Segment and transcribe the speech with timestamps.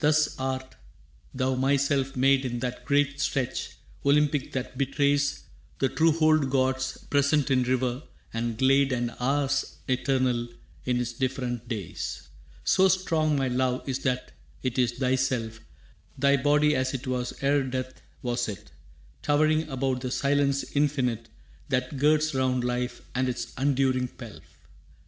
[0.00, 0.74] Thus art
[1.32, 5.44] thou myself made In that great stretch Olympic that betrays
[5.78, 8.02] The true wholed gods present in river
[8.34, 10.48] and glade And hours eternal
[10.84, 12.26] in its different days.
[12.64, 14.32] «So strong my love is that
[14.64, 15.60] it is thyself,
[16.18, 18.72] Thy body as it was ere death was it,
[19.22, 21.28] Towering above the silence infinite
[21.68, 24.42] That girds round life and its unduring pelf.